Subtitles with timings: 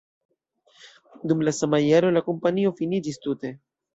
[1.31, 3.55] Dum la sama jaro la kompanio finiĝis tute.